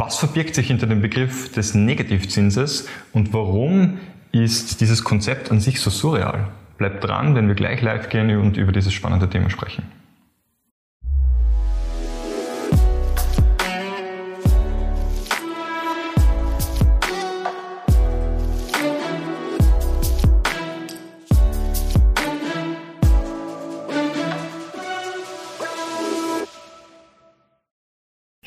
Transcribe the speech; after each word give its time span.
Was 0.00 0.18
verbirgt 0.18 0.54
sich 0.54 0.68
hinter 0.68 0.86
dem 0.86 1.00
Begriff 1.00 1.50
des 1.50 1.74
Negativzinses 1.74 2.86
und 3.12 3.32
warum 3.32 3.98
ist 4.30 4.80
dieses 4.80 5.02
Konzept 5.02 5.50
an 5.50 5.58
sich 5.58 5.80
so 5.80 5.90
surreal? 5.90 6.46
Bleibt 6.76 7.02
dran, 7.02 7.34
wenn 7.34 7.48
wir 7.48 7.56
gleich 7.56 7.82
live 7.82 8.08
gehen 8.08 8.30
und 8.36 8.56
über 8.56 8.70
dieses 8.70 8.92
spannende 8.92 9.28
Thema 9.28 9.50
sprechen. 9.50 9.82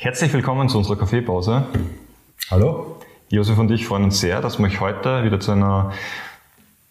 Herzlich 0.02 0.32
willkommen 0.32 0.68
zu 0.68 0.78
unserer 0.78 0.96
Kaffeepause. 0.96 1.64
Hallo. 2.50 3.00
Josef 3.28 3.56
und 3.56 3.70
ich 3.70 3.86
freuen 3.86 4.02
uns 4.02 4.18
sehr, 4.18 4.40
dass 4.40 4.58
wir 4.58 4.66
euch 4.66 4.80
heute 4.80 5.22
wieder 5.22 5.38
zu 5.38 5.52
einer 5.52 5.92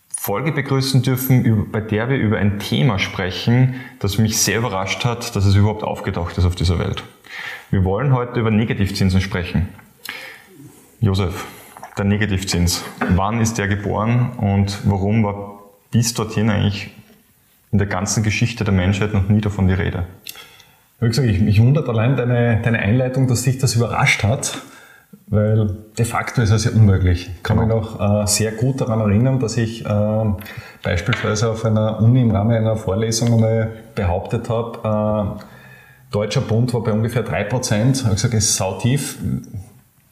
Folge 0.07 0.53
begrüßen 0.53 1.01
dürfen, 1.01 1.69
bei 1.73 1.81
der 1.81 2.07
wir 2.07 2.15
über 2.15 2.37
ein 2.37 2.59
Thema 2.59 2.99
sprechen, 2.99 3.81
das 3.99 4.17
mich 4.17 4.37
sehr 4.37 4.59
überrascht 4.59 5.03
hat, 5.03 5.35
dass 5.35 5.43
es 5.43 5.55
überhaupt 5.55 5.83
aufgetaucht 5.83 6.37
ist 6.37 6.45
auf 6.45 6.55
dieser 6.55 6.79
Welt. 6.79 7.03
Wir 7.69 7.83
wollen 7.83 8.13
heute 8.13 8.39
über 8.39 8.49
Negativzinsen 8.49 9.19
sprechen. 9.19 9.67
Josef, 11.01 11.43
der 11.97 12.05
Negativzins. 12.05 12.81
Wann 13.09 13.41
ist 13.41 13.57
der 13.57 13.67
geboren 13.67 14.37
und 14.37 14.79
warum 14.85 15.21
war 15.25 15.59
bis 15.91 16.13
dorthin 16.13 16.49
eigentlich 16.49 16.91
in 17.73 17.77
der 17.77 17.87
ganzen 17.87 18.23
Geschichte 18.23 18.63
der 18.63 18.73
Menschheit 18.73 19.13
noch 19.13 19.27
nie 19.27 19.41
davon 19.41 19.67
die 19.67 19.73
Rede? 19.73 20.05
Wie 21.01 21.07
gesagt, 21.07 21.27
ich, 21.27 21.41
mich 21.41 21.59
wundert 21.59 21.89
allein 21.89 22.15
deine, 22.15 22.61
deine 22.61 22.79
Einleitung, 22.79 23.27
dass 23.27 23.41
dich 23.41 23.57
das 23.57 23.75
überrascht 23.75 24.23
hat, 24.23 24.59
weil 25.25 25.75
de 25.97 26.05
facto 26.05 26.43
ist 26.43 26.51
es 26.51 26.65
ja 26.65 26.71
unmöglich. 26.71 27.31
Ich 27.35 27.43
kann 27.43 27.57
genau. 27.57 27.79
mich 27.79 27.89
noch 27.89 28.23
äh, 28.23 28.27
sehr 28.27 28.51
gut 28.51 28.81
daran 28.81 28.99
erinnern, 28.99 29.39
dass 29.39 29.57
ich 29.57 29.83
äh, 29.83 30.25
beispielsweise 30.83 31.49
auf 31.49 31.65
einer 31.65 31.99
Uni 32.01 32.21
im 32.21 32.29
Rahmen 32.29 32.55
einer 32.55 32.75
Vorlesung 32.75 33.33
einmal 33.33 33.71
behauptet 33.95 34.47
habe, 34.49 35.37
äh, 35.39 35.43
Deutscher 36.11 36.41
Bund 36.41 36.73
war 36.73 36.83
bei 36.83 36.91
ungefähr 36.91 37.25
3%. 37.25 37.93
Ich 37.93 38.03
habe 38.03 38.15
gesagt, 38.15 38.33
es 38.33 38.49
ist 38.49 38.57
sautief, 38.57 39.17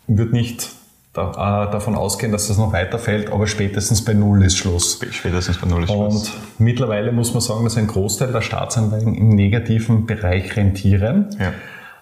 wird 0.07 0.31
nicht 0.31 0.69
da, 1.13 1.67
äh, 1.67 1.71
davon 1.71 1.95
ausgehen, 1.95 2.31
dass 2.31 2.47
das 2.47 2.57
noch 2.57 2.71
weiterfällt, 2.71 3.31
aber 3.31 3.47
spätestens 3.47 4.05
bei 4.05 4.13
Null 4.13 4.43
ist 4.43 4.57
Schluss. 4.57 4.99
Spätestens 5.11 5.57
bei 5.57 5.67
Null 5.67 5.83
ist 5.83 5.91
Schluss. 5.91 6.29
Und 6.29 6.33
mittlerweile 6.59 7.11
muss 7.11 7.33
man 7.33 7.41
sagen, 7.41 7.63
dass 7.63 7.77
ein 7.77 7.87
Großteil 7.87 8.31
der 8.31 8.41
Staatsanleihen 8.41 9.15
im 9.15 9.29
negativen 9.29 10.05
Bereich 10.05 10.55
rentieren. 10.55 11.29
Ja. 11.39 11.51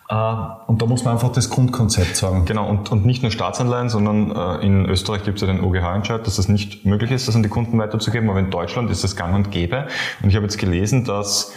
Uh, 0.10 0.72
und 0.72 0.82
da 0.82 0.86
muss 0.86 1.04
man 1.04 1.16
einfach 1.16 1.34
das 1.34 1.50
Grundkonzept 1.50 2.16
sagen. 2.16 2.46
Genau, 2.46 2.70
und, 2.70 2.94
und 2.94 3.06
nicht 3.06 3.24
nur 3.24 3.32
Staatsanleihen, 3.32 3.90
sondern 3.90 4.32
uh, 4.32 4.58
in 4.62 4.86
Österreich 4.86 5.24
gibt 5.24 5.42
es 5.42 5.42
ja 5.46 5.54
den 5.54 5.62
OGH-Entscheid, 5.62 6.26
dass 6.26 6.38
das 6.38 6.48
nicht 6.48 6.86
möglich 6.86 7.12
ist, 7.12 7.28
das 7.28 7.36
an 7.36 7.44
die 7.44 7.50
Kunden 7.50 7.78
weiterzugeben, 7.78 8.30
aber 8.30 8.40
in 8.40 8.50
Deutschland 8.50 8.90
ist 8.90 9.04
das 9.04 9.18
gang 9.18 9.36
und 9.36 9.52
gäbe. 9.52 9.88
Und 10.24 10.30
ich 10.30 10.36
habe 10.38 10.46
jetzt 10.46 10.58
gelesen, 10.60 11.04
dass 11.04 11.52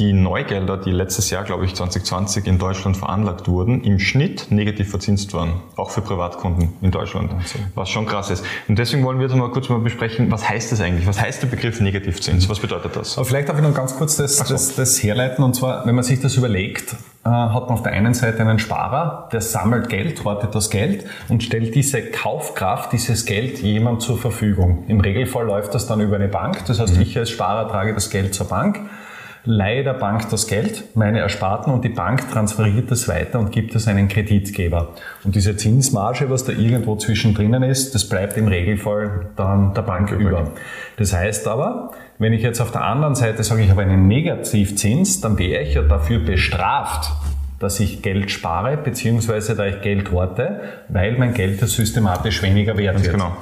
die 0.00 0.12
Neugelder, 0.12 0.76
die 0.76 0.90
letztes 0.90 1.30
Jahr, 1.30 1.44
glaube 1.44 1.64
ich, 1.64 1.76
2020 1.76 2.48
in 2.48 2.58
Deutschland 2.58 2.96
veranlagt 2.96 3.46
wurden, 3.46 3.84
im 3.84 4.00
Schnitt 4.00 4.50
negativ 4.50 4.90
verzinst 4.90 5.32
waren. 5.34 5.60
Auch 5.76 5.90
für 5.90 6.00
Privatkunden 6.00 6.72
in 6.82 6.90
Deutschland. 6.90 7.32
Was 7.76 7.90
schon 7.90 8.04
krass 8.04 8.28
ist. 8.30 8.44
Und 8.66 8.76
deswegen 8.76 9.04
wollen 9.04 9.20
wir 9.20 9.28
jetzt 9.28 9.36
mal 9.36 9.48
kurz 9.50 9.68
mal 9.68 9.78
besprechen, 9.78 10.32
was 10.32 10.48
heißt 10.48 10.72
das 10.72 10.80
eigentlich? 10.80 11.06
Was 11.06 11.20
heißt 11.20 11.42
der 11.42 11.46
Begriff 11.46 11.80
Negativzins? 11.80 12.48
Was 12.48 12.58
bedeutet 12.58 12.96
das? 12.96 13.16
Aber 13.16 13.24
vielleicht 13.24 13.48
darf 13.48 13.56
ich 13.56 13.62
noch 13.62 13.72
ganz 13.72 13.96
kurz 13.96 14.16
das, 14.16 14.38
so. 14.38 14.52
das, 14.52 14.74
das 14.74 15.00
herleiten. 15.00 15.44
Und 15.44 15.54
zwar, 15.54 15.86
wenn 15.86 15.94
man 15.94 16.02
sich 16.02 16.20
das 16.20 16.36
überlegt, 16.36 16.94
äh, 17.24 17.28
hat 17.28 17.68
man 17.68 17.70
auf 17.70 17.82
der 17.84 17.92
einen 17.92 18.14
Seite 18.14 18.40
einen 18.40 18.58
Sparer, 18.58 19.28
der 19.32 19.42
sammelt 19.42 19.88
Geld, 19.88 20.24
hortet 20.24 20.56
das 20.56 20.70
Geld 20.70 21.04
und 21.28 21.44
stellt 21.44 21.72
diese 21.72 22.02
Kaufkraft, 22.02 22.92
dieses 22.92 23.26
Geld 23.26 23.60
jemand 23.60 24.02
zur 24.02 24.18
Verfügung. 24.18 24.82
Im 24.88 24.98
Regelfall 24.98 25.46
läuft 25.46 25.72
das 25.72 25.86
dann 25.86 26.00
über 26.00 26.16
eine 26.16 26.28
Bank. 26.28 26.64
Das 26.66 26.80
heißt, 26.80 26.96
mhm. 26.96 27.02
ich 27.02 27.16
als 27.16 27.30
Sparer 27.30 27.68
trage 27.68 27.94
das 27.94 28.10
Geld 28.10 28.34
zur 28.34 28.48
Bank 28.48 28.80
leihe 29.44 29.84
der 29.84 29.94
Bank 29.94 30.30
das 30.30 30.46
Geld, 30.46 30.84
meine 30.94 31.20
Ersparten, 31.20 31.72
und 31.72 31.84
die 31.84 31.90
Bank 31.90 32.30
transferiert 32.30 32.90
das 32.90 33.08
weiter 33.08 33.38
und 33.38 33.52
gibt 33.52 33.74
es 33.74 33.86
einen 33.86 34.08
Kreditgeber. 34.08 34.94
Und 35.22 35.34
diese 35.34 35.56
Zinsmarge, 35.56 36.30
was 36.30 36.44
da 36.44 36.52
irgendwo 36.52 36.96
zwischendrin 36.96 37.52
ist, 37.62 37.94
das 37.94 38.08
bleibt 38.08 38.36
im 38.36 38.48
Regelfall 38.48 39.26
dann 39.36 39.74
der 39.74 39.82
Bank 39.82 40.12
okay. 40.12 40.22
über. 40.22 40.52
Das 40.96 41.12
heißt 41.12 41.46
aber, 41.46 41.92
wenn 42.18 42.32
ich 42.32 42.42
jetzt 42.42 42.60
auf 42.60 42.70
der 42.70 42.84
anderen 42.84 43.14
Seite 43.14 43.42
sage, 43.42 43.62
ich 43.62 43.70
habe 43.70 43.82
einen 43.82 44.08
Negativzins, 44.08 45.20
dann 45.20 45.38
wäre 45.38 45.62
ich 45.62 45.74
ja 45.74 45.82
dafür 45.82 46.20
bestraft, 46.20 47.10
dass 47.58 47.80
ich 47.80 48.02
Geld 48.02 48.30
spare, 48.30 48.76
beziehungsweise 48.76 49.56
da 49.56 49.66
ich 49.66 49.80
Geld 49.82 50.10
horte, 50.10 50.60
weil 50.88 51.18
mein 51.18 51.34
Geld 51.34 51.60
ja 51.60 51.66
systematisch 51.66 52.42
weniger 52.42 52.76
wert 52.76 53.02
wird. 53.02 53.12
Genau. 53.12 53.36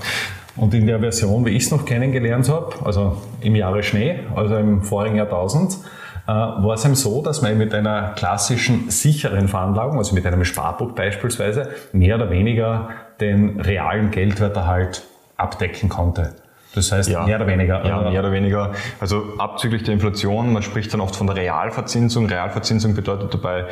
Und 0.57 0.75
in 0.75 0.87
der 0.87 1.01
Version, 1.01 1.47
wie 1.47 1.51
ich 1.51 1.65
es 1.65 1.71
noch 1.71 1.85
kennengelernt 1.85 2.49
habe, 2.49 2.75
also 2.85 3.17
im 3.41 3.57
Jahre 3.57 3.83
Schnee, 3.83 4.21
also 4.35 4.57
im 4.57 4.83
vorigen 4.83 5.17
Jahrtausend, 5.17 5.79
äh, 6.27 6.31
war 6.31 6.75
es 6.75 6.85
eben 6.85 6.95
so, 6.95 7.23
dass 7.23 7.43
man 7.43 7.57
mit 7.57 7.75
einer 7.75 8.13
klassischen 8.15 8.91
sicheren 8.91 9.49
Veranlagung, 9.49 9.99
also 9.99 10.15
mit 10.15 10.27
einem 10.27 10.45
Sparbuch 10.45 10.93
beispielsweise, 10.93 11.71
mehr 11.93 12.17
oder 12.17 12.31
weniger 12.31 12.91
den 13.21 13.61
realen 13.61 14.11
Geldwerterhalt 14.11 15.05
abdecken 15.37 15.89
konnte. 15.89 16.35
Das 16.75 16.93
heißt, 16.93 17.11
ja, 17.11 17.25
mehr 17.25 17.37
oder 17.37 17.47
weniger. 17.47 17.85
Ja, 17.87 18.11
mehr 18.11 18.21
oder 18.21 18.33
weniger. 18.33 18.73
Also 19.01 19.25
abzüglich 19.39 19.83
der 19.83 19.95
Inflation, 19.95 20.53
man 20.53 20.63
spricht 20.63 20.93
dann 20.95 21.01
oft 21.01 21.17
von 21.17 21.27
der 21.27 21.37
Realverzinsung. 21.37 22.27
Realverzinsung 22.27 22.95
bedeutet 22.95 23.35
dabei 23.35 23.67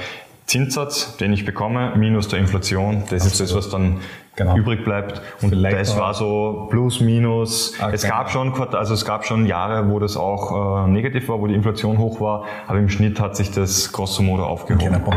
Zinssatz, 0.51 1.17
den 1.19 1.33
ich 1.33 1.45
bekomme, 1.45 1.93
minus 1.97 2.27
der 2.27 2.41
Inflation. 2.41 3.05
Das 3.09 3.23
Absolut. 3.25 3.33
ist 3.33 3.41
das, 3.41 3.55
was 3.55 3.71
dann 3.71 4.01
genau. 4.35 4.57
übrig 4.57 4.83
bleibt. 4.83 5.23
Und 5.43 5.51
Vielleicht 5.51 5.79
das 5.79 5.97
war 5.97 6.13
so 6.13 6.67
plus, 6.71 7.01
minus. 7.01 7.75
Ah, 7.79 7.91
es 7.93 8.03
gab 8.03 8.31
schon, 8.31 8.53
also 8.53 8.95
es 8.95 9.05
gab 9.05 9.25
schon 9.25 9.47
Jahre, 9.47 9.89
wo 9.89 10.01
das 10.01 10.17
auch 10.17 10.87
äh, 10.87 10.91
negativ 10.91 11.29
war, 11.29 11.41
wo 11.41 11.47
die 11.47 11.55
Inflation 11.55 11.99
hoch 11.99 12.21
war, 12.21 12.47
aber 12.67 12.81
im 12.81 12.89
Schnitt 12.89 13.21
hat 13.21 13.37
sich 13.37 13.53
das 13.53 13.93
grosso 13.93 14.25
modo 14.25 14.45
aufgehoben. 14.45 15.05
Genau. 15.05 15.15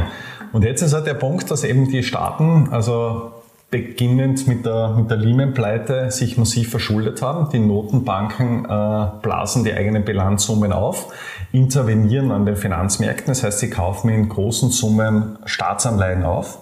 Und 0.52 0.64
jetzt 0.64 0.84
ist 0.84 0.94
halt 0.94 1.08
der 1.08 1.16
Punkt, 1.16 1.50
dass 1.50 1.64
eben 1.64 1.90
die 1.90 2.04
Staaten, 2.04 2.68
also 2.70 3.33
beginnend 3.74 4.48
mit 4.48 4.68
der, 4.68 4.90
mit 4.90 5.10
der 5.10 5.18
Lehman-Pleite 5.18 6.12
sich 6.12 6.38
massiv 6.38 6.70
verschuldet 6.70 7.24
haben. 7.24 7.50
Die 7.50 7.58
Notenbanken 7.58 8.66
äh, 8.66 9.08
blasen 9.24 9.64
die 9.64 9.74
eigenen 9.74 10.06
Bilanzsummen 10.06 10.72
auf, 10.72 11.12
intervenieren 11.52 12.32
an 12.32 12.46
den 12.46 12.56
Finanzmärkten, 12.56 13.30
das 13.30 13.44
heißt, 13.44 13.58
sie 13.58 13.72
kaufen 13.72 14.10
in 14.10 14.30
großen 14.30 14.70
Summen 14.70 15.40
Staatsanleihen 15.46 16.24
auf. 16.24 16.60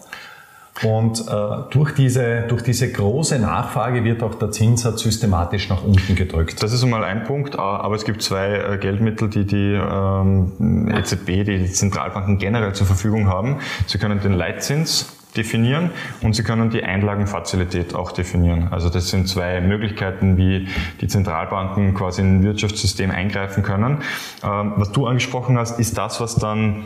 Und 0.83 1.27
äh, 1.27 1.33
durch, 1.69 1.93
diese, 1.95 2.43
durch 2.47 2.63
diese 2.63 2.89
große 2.89 3.37
Nachfrage 3.39 4.05
wird 4.05 4.23
auch 4.23 4.35
der 4.35 4.51
Zinssatz 4.51 5.01
systematisch 5.01 5.67
nach 5.67 5.83
unten 5.83 6.15
gedrückt. 6.15 6.63
Das 6.63 6.71
ist 6.71 6.81
einmal 6.81 7.03
ein 7.03 7.25
Punkt, 7.25 7.59
aber 7.59 7.93
es 7.93 8.05
gibt 8.05 8.21
zwei 8.21 8.55
äh, 8.55 8.77
Geldmittel, 8.77 9.29
die 9.29 9.45
die 9.45 9.73
ähm, 9.73 10.89
EZB, 10.89 11.43
die 11.43 11.65
Zentralbanken 11.65 12.37
generell 12.37 12.71
zur 12.71 12.87
Verfügung 12.87 13.27
haben. 13.27 13.57
Sie 13.85 13.97
können 13.97 14.21
den 14.21 14.31
Leitzins 14.31 15.17
definieren 15.35 15.91
und 16.21 16.33
Sie 16.33 16.43
können 16.43 16.69
die 16.69 16.83
Einlagenfazilität 16.83 17.95
auch 17.95 18.11
definieren. 18.11 18.67
Also 18.71 18.89
das 18.89 19.09
sind 19.09 19.27
zwei 19.27 19.61
Möglichkeiten, 19.61 20.37
wie 20.37 20.67
die 20.99 21.07
Zentralbanken 21.07 21.93
quasi 21.93 22.21
in 22.21 22.39
ein 22.39 22.43
Wirtschaftssystem 22.43 23.11
eingreifen 23.11 23.63
können. 23.63 23.99
Ähm, 24.43 24.73
was 24.75 24.91
du 24.91 25.07
angesprochen 25.07 25.57
hast, 25.57 25.79
ist 25.79 25.97
das, 25.97 26.19
was 26.19 26.35
dann 26.35 26.83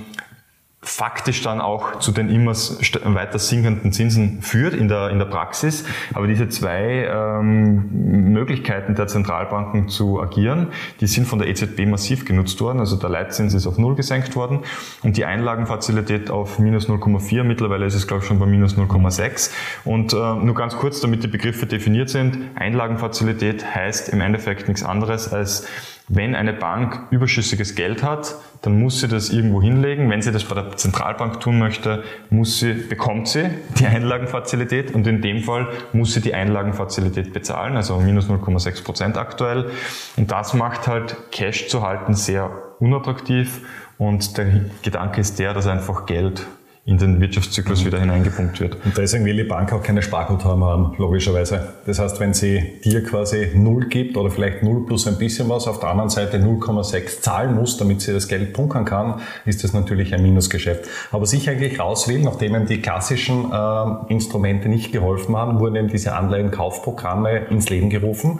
faktisch 0.85 1.41
dann 1.41 1.61
auch 1.61 1.99
zu 1.99 2.11
den 2.11 2.29
immer 2.29 2.53
weiter 2.53 3.39
sinkenden 3.39 3.91
Zinsen 3.91 4.41
führt 4.41 4.73
in 4.73 4.87
der, 4.87 5.09
in 5.09 5.17
der 5.17 5.25
Praxis. 5.25 5.83
Aber 6.13 6.27
diese 6.27 6.47
zwei 6.47 7.09
ähm, 7.11 8.31
Möglichkeiten 8.31 8.95
der 8.95 9.07
Zentralbanken 9.07 9.89
zu 9.89 10.21
agieren, 10.21 10.67
die 11.01 11.07
sind 11.07 11.27
von 11.27 11.39
der 11.39 11.47
EZB 11.47 11.87
massiv 11.87 12.25
genutzt 12.25 12.61
worden. 12.61 12.79
Also 12.79 12.97
der 12.97 13.09
Leitzins 13.09 13.53
ist 13.53 13.65
auf 13.65 13.77
Null 13.77 13.95
gesenkt 13.95 14.35
worden 14.35 14.59
und 15.03 15.17
die 15.17 15.25
Einlagenfazilität 15.25 16.29
auf 16.29 16.59
minus 16.59 16.87
0,4. 16.87 17.43
Mittlerweile 17.43 17.85
ist 17.85 17.95
es, 17.95 18.07
glaube 18.07 18.21
ich, 18.21 18.27
schon 18.27 18.39
bei 18.39 18.45
minus 18.45 18.77
0,6. 18.77 19.51
Und 19.85 20.13
äh, 20.13 20.15
nur 20.17 20.53
ganz 20.53 20.75
kurz, 20.77 21.01
damit 21.01 21.23
die 21.23 21.27
Begriffe 21.27 21.65
definiert 21.65 22.09
sind. 22.09 22.37
Einlagenfazilität 22.55 23.73
heißt 23.73 24.09
im 24.09 24.21
Endeffekt 24.21 24.67
nichts 24.67 24.83
anderes 24.83 25.33
als 25.33 25.67
wenn 26.07 26.35
eine 26.35 26.53
Bank 26.53 27.07
überschüssiges 27.09 27.73
Geld 27.75 28.03
hat, 28.03 28.35
dann 28.61 28.79
muss 28.79 28.99
sie 28.99 29.07
das 29.07 29.29
irgendwo 29.29 29.61
hinlegen. 29.61 30.09
Wenn 30.09 30.21
sie 30.21 30.31
das 30.31 30.43
bei 30.43 30.55
der 30.55 30.75
Zentralbank 30.77 31.39
tun 31.39 31.57
möchte, 31.57 32.03
muss 32.29 32.59
sie, 32.59 32.73
bekommt 32.73 33.27
sie 33.27 33.49
die 33.79 33.87
Einlagenfazilität 33.87 34.93
und 34.93 35.07
in 35.07 35.21
dem 35.21 35.41
Fall 35.41 35.67
muss 35.93 36.13
sie 36.13 36.21
die 36.21 36.33
Einlagenfazilität 36.33 37.33
bezahlen, 37.33 37.75
also 37.75 37.99
minus 37.99 38.29
0,6 38.29 38.83
Prozent 38.83 39.17
aktuell. 39.17 39.71
Und 40.15 40.31
das 40.31 40.53
macht 40.53 40.87
halt 40.87 41.15
Cash 41.31 41.69
zu 41.69 41.81
halten 41.81 42.13
sehr 42.13 42.51
unattraktiv 42.79 43.61
und 43.97 44.37
der 44.37 44.65
Gedanke 44.83 45.21
ist 45.21 45.39
der, 45.39 45.53
dass 45.53 45.67
einfach 45.67 46.05
Geld 46.05 46.45
in 46.87 46.99
den 46.99 47.19
Wirtschaftszyklus 47.19 47.81
mhm. 47.81 47.85
wieder 47.87 47.99
hineingepumpt 47.99 48.59
wird. 48.59 48.77
Und 48.85 48.95
deswegen 48.95 49.25
will 49.25 49.35
die 49.35 49.43
Bank 49.43 49.73
auch 49.73 49.81
keine 49.81 50.03
Sparguthaben 50.03 50.63
haben, 50.63 50.93
logischerweise. 50.97 51.73
Das 51.87 51.97
heißt, 51.97 52.19
wenn 52.19 52.35
sie 52.35 52.79
dir 52.83 53.03
quasi 53.03 53.49
null 53.55 53.87
gibt 53.87 54.15
oder 54.17 54.29
vielleicht 54.29 54.61
null 54.61 54.85
plus 54.85 55.07
ein 55.07 55.17
bisschen 55.17 55.49
was, 55.49 55.67
auf 55.67 55.79
der 55.79 55.89
anderen 55.89 56.11
Seite 56.11 56.37
0,6 56.37 57.21
zahlen 57.21 57.55
muss, 57.55 57.77
damit 57.77 58.01
sie 58.01 58.13
das 58.13 58.27
Geld 58.27 58.53
bunkern 58.53 58.85
kann, 58.85 59.21
ist 59.45 59.63
das 59.63 59.73
natürlich 59.73 60.13
ein 60.13 60.21
Minusgeschäft. 60.21 60.87
Aber 61.11 61.25
sich 61.25 61.49
eigentlich 61.49 61.79
raus 61.79 62.07
will, 62.07 62.19
nachdem 62.19 62.55
ihm 62.55 62.67
die 62.67 62.81
klassischen 62.81 63.51
äh, 63.51 64.13
Instrumente 64.13 64.69
nicht 64.69 64.91
geholfen 64.91 65.35
haben, 65.35 65.59
wurden 65.59 65.77
eben 65.77 65.87
diese 65.87 66.15
Anleihenkaufprogramme 66.15 67.47
ins 67.49 67.67
Leben 67.67 67.89
gerufen. 67.89 68.39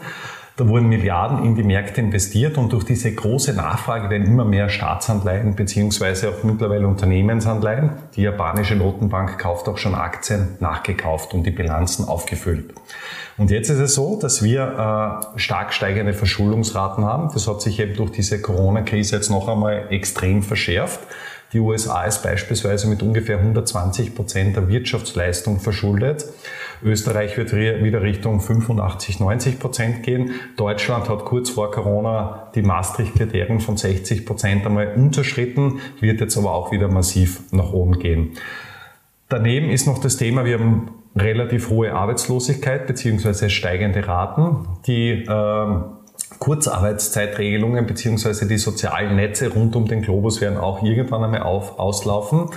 Da 0.56 0.66
wurden 0.66 0.88
Milliarden 0.88 1.44
in 1.44 1.54
die 1.54 1.62
Märkte 1.62 2.00
investiert 2.00 2.56
und 2.56 2.72
durch 2.72 2.84
diese 2.84 3.14
große 3.14 3.52
Nachfrage 3.52 4.08
werden 4.08 4.26
immer 4.26 4.46
mehr 4.46 4.70
Staatsanleihen 4.70 5.54
beziehungsweise 5.54 6.30
auch 6.30 6.44
mittlerweile 6.44 6.88
Unternehmensanleihen. 6.88 7.90
Die 8.16 8.22
japanische 8.22 8.74
Notenbank 8.74 9.38
kauft 9.38 9.68
auch 9.68 9.76
schon 9.76 9.94
Aktien 9.94 10.56
nachgekauft 10.60 11.34
und 11.34 11.44
die 11.44 11.50
Bilanzen 11.50 12.08
aufgefüllt. 12.08 12.72
Und 13.36 13.50
jetzt 13.50 13.68
ist 13.68 13.80
es 13.80 13.94
so, 13.94 14.18
dass 14.18 14.42
wir 14.42 15.28
äh, 15.34 15.38
stark 15.38 15.74
steigende 15.74 16.14
Verschuldungsraten 16.14 17.04
haben. 17.04 17.28
Das 17.34 17.46
hat 17.46 17.60
sich 17.60 17.78
eben 17.78 17.94
durch 17.94 18.12
diese 18.12 18.40
Corona-Krise 18.40 19.16
jetzt 19.16 19.28
noch 19.28 19.48
einmal 19.48 19.88
extrem 19.90 20.42
verschärft. 20.42 21.00
Die 21.52 21.60
USA 21.60 22.04
ist 22.04 22.22
beispielsweise 22.22 22.88
mit 22.88 23.02
ungefähr 23.02 23.38
120 23.38 24.14
Prozent 24.14 24.56
der 24.56 24.68
Wirtschaftsleistung 24.68 25.60
verschuldet. 25.60 26.24
Österreich 26.82 27.36
wird 27.36 27.52
wieder 27.52 28.02
Richtung 28.02 28.40
85, 28.40 29.20
90 29.20 29.58
Prozent 29.58 30.02
gehen. 30.02 30.32
Deutschland 30.56 31.08
hat 31.08 31.24
kurz 31.24 31.50
vor 31.50 31.70
Corona 31.70 32.50
die 32.54 32.62
Maastricht-Kriterien 32.62 33.60
von 33.60 33.76
60 33.76 34.26
Prozent 34.26 34.66
einmal 34.66 34.94
unterschritten, 34.94 35.80
wird 36.00 36.20
jetzt 36.20 36.36
aber 36.36 36.52
auch 36.52 36.72
wieder 36.72 36.88
massiv 36.88 37.40
nach 37.52 37.72
oben 37.72 37.98
gehen. 37.98 38.32
Daneben 39.28 39.70
ist 39.70 39.86
noch 39.86 39.98
das 39.98 40.16
Thema, 40.16 40.44
wir 40.44 40.58
haben 40.58 40.90
relativ 41.16 41.70
hohe 41.70 41.92
Arbeitslosigkeit 41.92 42.86
beziehungsweise 42.86 43.50
steigende 43.50 44.06
Raten. 44.06 44.68
Die 44.86 45.24
ähm, 45.28 45.84
Kurzarbeitszeitregelungen 46.38 47.86
beziehungsweise 47.86 48.46
die 48.46 48.58
sozialen 48.58 49.16
Netze 49.16 49.48
rund 49.52 49.74
um 49.76 49.86
den 49.86 50.02
Globus 50.02 50.40
werden 50.40 50.58
auch 50.58 50.82
irgendwann 50.82 51.24
einmal 51.24 51.42
auf, 51.42 51.78
auslaufen 51.78 52.50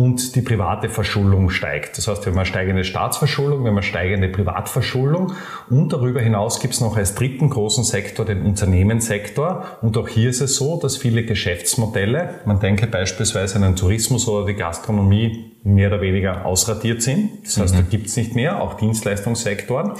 und 0.00 0.34
die 0.34 0.40
private 0.40 0.88
Verschuldung 0.88 1.50
steigt. 1.50 1.98
Das 1.98 2.08
heißt, 2.08 2.24
wir 2.24 2.32
haben 2.32 2.38
eine 2.38 2.46
steigende 2.46 2.84
Staatsverschuldung, 2.84 3.64
wir 3.64 3.68
haben 3.68 3.76
eine 3.76 3.82
steigende 3.82 4.28
Privatverschuldung 4.30 5.34
und 5.68 5.92
darüber 5.92 6.22
hinaus 6.22 6.58
gibt 6.58 6.72
es 6.72 6.80
noch 6.80 6.96
als 6.96 7.14
dritten 7.14 7.50
großen 7.50 7.84
Sektor 7.84 8.24
den 8.24 8.40
Unternehmenssektor 8.46 9.66
und 9.82 9.98
auch 9.98 10.08
hier 10.08 10.30
ist 10.30 10.40
es 10.40 10.56
so, 10.56 10.80
dass 10.80 10.96
viele 10.96 11.24
Geschäftsmodelle, 11.24 12.36
man 12.46 12.60
denke 12.60 12.86
beispielsweise 12.86 13.56
an 13.56 13.62
den 13.62 13.76
Tourismus 13.76 14.26
oder 14.26 14.46
die 14.46 14.54
Gastronomie, 14.54 15.52
mehr 15.64 15.88
oder 15.88 16.00
weniger 16.00 16.46
ausradiert 16.46 17.02
sind. 17.02 17.44
Das 17.44 17.58
heißt, 17.58 17.74
mhm. 17.74 17.78
da 17.80 17.84
gibt 17.90 18.06
es 18.06 18.16
nicht 18.16 18.34
mehr, 18.34 18.62
auch 18.62 18.78
Dienstleistungssektoren 18.78 19.92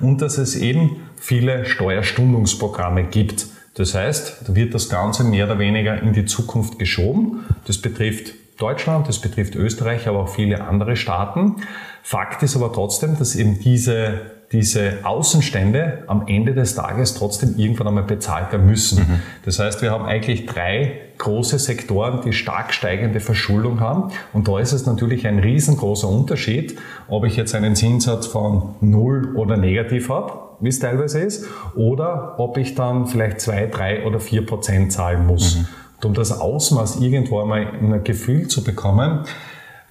und 0.00 0.22
dass 0.22 0.38
es 0.38 0.56
eben 0.56 1.02
viele 1.16 1.66
Steuerstundungsprogramme 1.66 3.04
gibt. 3.04 3.48
Das 3.74 3.94
heißt, 3.94 4.48
da 4.48 4.54
wird 4.54 4.72
das 4.72 4.88
Ganze 4.88 5.24
mehr 5.24 5.44
oder 5.44 5.58
weniger 5.58 6.00
in 6.00 6.14
die 6.14 6.24
Zukunft 6.24 6.78
geschoben. 6.78 7.44
Das 7.66 7.76
betrifft 7.76 8.32
Deutschland, 8.58 9.08
das 9.08 9.18
betrifft 9.18 9.54
Österreich, 9.54 10.06
aber 10.08 10.20
auch 10.20 10.28
viele 10.28 10.62
andere 10.62 10.96
Staaten. 10.96 11.56
Fakt 12.02 12.42
ist 12.42 12.56
aber 12.56 12.72
trotzdem, 12.72 13.16
dass 13.18 13.36
eben 13.36 13.58
diese, 13.60 14.20
diese 14.50 14.98
Außenstände 15.04 16.04
am 16.08 16.26
Ende 16.26 16.52
des 16.52 16.74
Tages 16.74 17.14
trotzdem 17.14 17.54
irgendwann 17.56 17.88
einmal 17.88 18.04
bezahlt 18.04 18.52
werden 18.52 18.66
müssen. 18.66 18.98
Mhm. 18.98 19.20
Das 19.44 19.58
heißt, 19.58 19.82
wir 19.82 19.92
haben 19.92 20.04
eigentlich 20.04 20.46
drei 20.46 21.00
große 21.18 21.58
Sektoren, 21.58 22.20
die 22.24 22.32
stark 22.32 22.74
steigende 22.74 23.20
Verschuldung 23.20 23.80
haben. 23.80 24.12
Und 24.32 24.48
da 24.48 24.58
ist 24.58 24.72
es 24.72 24.84
natürlich 24.84 25.26
ein 25.26 25.38
riesengroßer 25.38 26.08
Unterschied, 26.08 26.78
ob 27.08 27.24
ich 27.24 27.36
jetzt 27.36 27.54
einen 27.54 27.76
Zinssatz 27.76 28.26
von 28.26 28.74
null 28.80 29.36
oder 29.36 29.56
negativ 29.56 30.08
habe, 30.08 30.32
wie 30.60 30.68
es 30.68 30.80
teilweise 30.80 31.20
ist, 31.20 31.46
oder 31.76 32.34
ob 32.38 32.58
ich 32.58 32.74
dann 32.74 33.06
vielleicht 33.06 33.40
zwei, 33.40 33.66
drei 33.66 34.04
oder 34.04 34.18
vier 34.18 34.44
Prozent 34.44 34.92
zahlen 34.92 35.26
muss. 35.26 35.58
Mhm. 35.58 35.68
Um 36.04 36.14
das 36.14 36.40
Ausmaß 36.40 37.00
irgendwo 37.00 37.40
einmal 37.40 37.66
ein 37.66 38.02
Gefühl 38.04 38.48
zu 38.48 38.64
bekommen, 38.64 39.24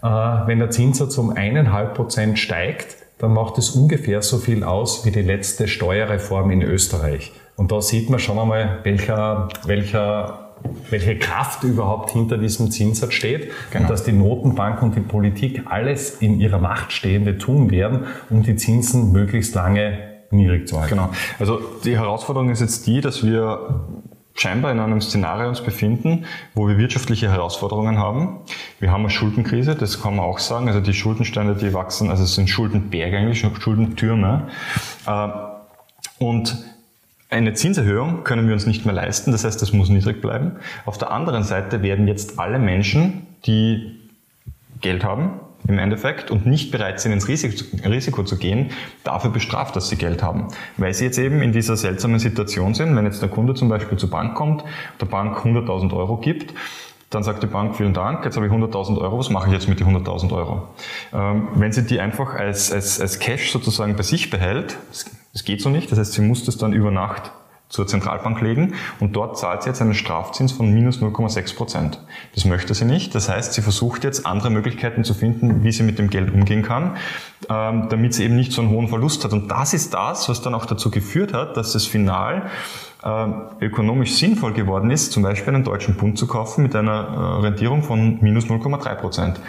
äh, 0.03 0.07
wenn 0.07 0.59
der 0.59 0.69
Zinssatz 0.69 1.17
um 1.17 1.31
eineinhalb 1.31 1.93
Prozent 1.93 2.39
steigt, 2.39 2.97
dann 3.17 3.33
macht 3.33 3.57
es 3.57 3.71
ungefähr 3.71 4.21
so 4.21 4.37
viel 4.37 4.63
aus 4.63 5.05
wie 5.05 5.11
die 5.11 5.21
letzte 5.21 5.67
Steuerreform 5.67 6.49
in 6.51 6.63
Österreich. 6.63 7.31
Und 7.55 7.71
da 7.71 7.81
sieht 7.81 8.09
man 8.09 8.19
schon 8.19 8.39
einmal, 8.39 8.79
welcher, 8.83 9.49
welcher, 9.65 10.55
welche 10.89 11.19
Kraft 11.19 11.63
überhaupt 11.63 12.09
hinter 12.09 12.39
diesem 12.39 12.71
Zinssatz 12.71 13.13
steht 13.13 13.51
genau. 13.69 13.83
und 13.83 13.89
dass 13.91 14.03
die 14.03 14.11
Notenbank 14.11 14.81
und 14.81 14.95
die 14.95 15.01
Politik 15.01 15.61
alles 15.69 16.17
in 16.19 16.39
ihrer 16.39 16.57
Macht 16.57 16.91
Stehende 16.91 17.37
tun 17.37 17.69
werden, 17.69 18.07
um 18.31 18.41
die 18.41 18.55
Zinsen 18.55 19.11
möglichst 19.11 19.53
lange 19.53 19.99
niedrig 20.31 20.67
zu 20.67 20.79
halten. 20.79 20.95
Genau. 20.95 21.09
Also 21.37 21.59
die 21.85 21.95
Herausforderung 21.95 22.49
ist 22.49 22.61
jetzt 22.61 22.87
die, 22.87 23.01
dass 23.01 23.23
wir 23.23 23.85
scheinbar 24.41 24.71
in 24.71 24.79
einem 24.79 25.01
Szenario 25.01 25.47
uns 25.47 25.61
befinden, 25.61 26.25
wo 26.55 26.67
wir 26.67 26.77
wirtschaftliche 26.77 27.29
Herausforderungen 27.29 27.99
haben. 27.99 28.39
Wir 28.79 28.91
haben 28.91 29.01
eine 29.01 29.11
Schuldenkrise, 29.11 29.75
das 29.75 30.01
kann 30.01 30.15
man 30.15 30.25
auch 30.25 30.39
sagen. 30.39 30.67
Also 30.67 30.79
die 30.79 30.93
Schuldenstände, 30.93 31.55
die 31.55 31.73
wachsen, 31.73 32.09
also 32.09 32.23
es 32.23 32.33
sind 32.33 32.49
Schuldenberge 32.49 33.17
eigentlich, 33.17 33.45
Schuldentürme. 33.59 34.47
Äh, 35.05 35.27
und 36.17 36.57
eine 37.29 37.53
Zinserhöhung 37.53 38.23
können 38.23 38.47
wir 38.47 38.53
uns 38.53 38.65
nicht 38.65 38.85
mehr 38.85 38.95
leisten, 38.95 39.31
das 39.31 39.45
heißt, 39.45 39.61
das 39.61 39.73
muss 39.73 39.89
niedrig 39.89 40.21
bleiben. 40.21 40.57
Auf 40.85 40.97
der 40.97 41.11
anderen 41.11 41.43
Seite 41.43 41.83
werden 41.83 42.07
jetzt 42.07 42.39
alle 42.39 42.59
Menschen, 42.59 43.27
die 43.45 43.95
Geld 44.81 45.03
haben, 45.03 45.39
im 45.67 45.79
Endeffekt 45.79 46.31
und 46.31 46.45
nicht 46.45 46.71
bereit 46.71 46.99
sind, 46.99 47.11
ins 47.11 47.27
Risiko, 47.27 48.23
zu 48.23 48.37
gehen, 48.37 48.71
dafür 49.03 49.31
bestraft, 49.31 49.75
dass 49.75 49.89
sie 49.89 49.95
Geld 49.95 50.23
haben. 50.23 50.47
Weil 50.77 50.93
sie 50.93 51.05
jetzt 51.05 51.17
eben 51.17 51.41
in 51.41 51.51
dieser 51.51 51.77
seltsamen 51.77 52.19
Situation 52.19 52.73
sind, 52.73 52.95
wenn 52.95 53.05
jetzt 53.05 53.21
der 53.21 53.29
Kunde 53.29 53.53
zum 53.53 53.69
Beispiel 53.69 53.97
zur 53.97 54.09
Bank 54.09 54.35
kommt, 54.35 54.63
der 54.99 55.05
Bank 55.05 55.37
100.000 55.45 55.95
Euro 55.95 56.17
gibt, 56.17 56.53
dann 57.09 57.23
sagt 57.23 57.43
die 57.43 57.47
Bank, 57.47 57.75
vielen 57.75 57.93
Dank, 57.93 58.23
jetzt 58.23 58.37
habe 58.37 58.47
ich 58.47 58.51
100.000 58.53 58.97
Euro, 58.99 59.19
was 59.19 59.29
mache 59.29 59.47
ich 59.47 59.53
jetzt 59.53 59.67
mit 59.67 59.79
den 59.79 59.87
100.000 59.87 60.31
Euro? 60.33 60.67
Ähm, 61.13 61.49
wenn 61.55 61.71
sie 61.73 61.83
die 61.83 61.99
einfach 61.99 62.35
als, 62.35 62.71
als, 62.71 63.01
als 63.01 63.19
Cash 63.19 63.51
sozusagen 63.51 63.95
bei 63.95 64.03
sich 64.03 64.29
behält, 64.29 64.77
das 65.33 65.43
geht 65.43 65.61
so 65.61 65.69
nicht, 65.69 65.91
das 65.91 65.99
heißt, 65.99 66.13
sie 66.13 66.21
muss 66.21 66.45
das 66.45 66.57
dann 66.57 66.73
über 66.73 66.89
Nacht 66.89 67.31
zur 67.71 67.87
Zentralbank 67.87 68.39
legen 68.41 68.75
und 68.99 69.15
dort 69.15 69.39
zahlt 69.39 69.63
sie 69.63 69.69
jetzt 69.69 69.81
einen 69.81 69.93
Strafzins 69.93 70.51
von 70.51 70.71
minus 70.71 70.99
0,6 71.01 71.55
Prozent. 71.55 71.99
Das 72.35 72.45
möchte 72.45 72.73
sie 72.73 72.85
nicht. 72.85 73.15
Das 73.15 73.29
heißt, 73.29 73.53
sie 73.53 73.61
versucht 73.61 74.03
jetzt 74.03 74.25
andere 74.25 74.49
Möglichkeiten 74.49 75.03
zu 75.03 75.13
finden, 75.13 75.63
wie 75.63 75.71
sie 75.71 75.83
mit 75.83 75.97
dem 75.97 76.09
Geld 76.09 76.33
umgehen 76.33 76.63
kann, 76.63 76.97
ähm, 77.49 77.87
damit 77.89 78.13
sie 78.13 78.25
eben 78.25 78.35
nicht 78.35 78.51
so 78.51 78.61
einen 78.61 78.69
hohen 78.71 78.89
Verlust 78.89 79.23
hat. 79.23 79.33
Und 79.33 79.49
das 79.49 79.73
ist 79.73 79.93
das, 79.93 80.29
was 80.29 80.41
dann 80.41 80.53
auch 80.53 80.65
dazu 80.65 80.91
geführt 80.91 81.33
hat, 81.33 81.57
dass 81.57 81.73
es 81.73 81.87
final 81.87 82.49
ähm, 83.03 83.33
ökonomisch 83.61 84.15
sinnvoll 84.15 84.53
geworden 84.53 84.91
ist, 84.91 85.13
zum 85.13 85.23
Beispiel 85.23 85.55
einen 85.55 85.63
deutschen 85.63 85.95
Bund 85.95 86.17
zu 86.17 86.27
kaufen 86.27 86.63
mit 86.63 86.75
einer 86.75 87.39
äh, 87.39 87.41
Rentierung 87.45 87.83
von 87.83 88.19
minus 88.21 88.45
0,3 88.45 88.95
Prozent 88.95 89.39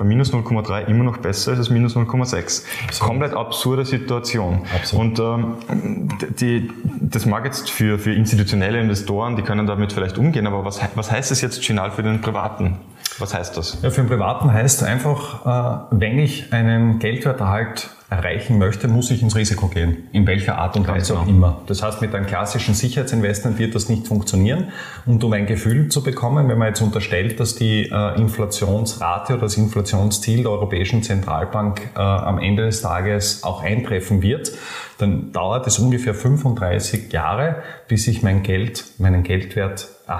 bei 0.00 0.06
minus 0.06 0.32
0,3 0.32 0.86
immer 0.86 1.04
noch 1.04 1.18
besser 1.18 1.52
ist 1.52 1.58
als 1.58 1.68
minus 1.68 1.94
0,6. 1.94 2.64
Komplett 3.00 3.34
absurde 3.34 3.84
Situation. 3.84 4.62
Absolut. 4.74 5.18
Und 5.18 5.58
ähm, 5.68 6.08
die, 6.40 6.70
das 7.02 7.26
mag 7.26 7.44
jetzt 7.44 7.68
für, 7.68 7.98
für 7.98 8.14
institutionelle 8.14 8.80
Investoren, 8.80 9.36
die 9.36 9.42
können 9.42 9.66
damit 9.66 9.92
vielleicht 9.92 10.16
umgehen, 10.16 10.46
aber 10.46 10.64
was, 10.64 10.80
was 10.94 11.10
heißt 11.10 11.30
das 11.30 11.42
jetzt 11.42 11.62
final 11.62 11.90
für 11.90 12.02
den 12.02 12.22
Privaten? 12.22 12.78
Was 13.18 13.34
heißt 13.34 13.58
das? 13.58 13.82
Ja, 13.82 13.90
für 13.90 14.00
den 14.00 14.08
Privaten 14.08 14.50
heißt 14.50 14.82
einfach, 14.84 15.90
äh, 15.90 15.98
wenn 15.98 16.18
ich 16.18 16.50
einen 16.50 16.98
Geldwerterhalt 16.98 17.90
erreichen 18.10 18.58
möchte, 18.58 18.88
muss 18.88 19.10
ich 19.12 19.22
ins 19.22 19.36
Risiko 19.36 19.68
gehen. 19.68 20.08
In 20.12 20.26
welcher 20.26 20.58
Art 20.58 20.76
und 20.76 20.88
Weise 20.88 21.16
auch 21.16 21.28
immer. 21.28 21.62
Das 21.66 21.82
heißt, 21.82 22.00
mit 22.02 22.12
einem 22.12 22.26
klassischen 22.26 22.74
Sicherheitsinvestment 22.74 23.58
wird 23.58 23.76
das 23.76 23.88
nicht 23.88 24.08
funktionieren. 24.08 24.72
Und 25.06 25.22
um 25.22 25.32
ein 25.32 25.46
Gefühl 25.46 25.88
zu 25.88 26.02
bekommen, 26.02 26.48
wenn 26.48 26.58
man 26.58 26.68
jetzt 26.68 26.80
unterstellt, 26.80 27.38
dass 27.38 27.54
die 27.54 27.88
äh, 27.88 28.20
Inflationsrate 28.20 29.34
oder 29.34 29.42
das 29.42 29.56
Inflationsziel 29.56 30.42
der 30.42 30.50
Europäischen 30.50 31.04
Zentralbank 31.04 31.90
äh, 31.94 32.00
am 32.00 32.40
Ende 32.40 32.64
des 32.64 32.82
Tages 32.82 33.44
auch 33.44 33.62
eintreffen 33.62 34.22
wird, 34.22 34.50
dann 34.98 35.32
dauert 35.32 35.68
es 35.68 35.78
ungefähr 35.78 36.14
35 36.14 37.12
Jahre, 37.12 37.62
bis 37.86 38.08
ich 38.08 38.24
mein 38.24 38.42
Geld, 38.42 38.86
meinen 38.98 39.22
Geldwert, 39.22 39.88
äh, 40.08 40.12